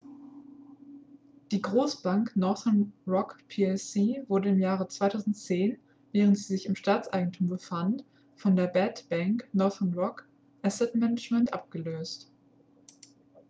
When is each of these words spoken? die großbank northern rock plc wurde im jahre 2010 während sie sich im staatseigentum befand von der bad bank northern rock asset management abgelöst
die 1.51 1.61
großbank 1.61 2.35
northern 2.35 2.91
rock 3.05 3.37
plc 3.49 4.27
wurde 4.27 4.49
im 4.49 4.57
jahre 4.59 4.87
2010 4.87 5.77
während 6.11 6.39
sie 6.39 6.55
sich 6.57 6.65
im 6.65 6.75
staatseigentum 6.75 7.49
befand 7.49 8.03
von 8.35 8.55
der 8.55 8.65
bad 8.65 9.07
bank 9.09 9.47
northern 9.53 9.93
rock 9.93 10.27
asset 10.63 10.95
management 10.95 11.53
abgelöst 11.53 12.31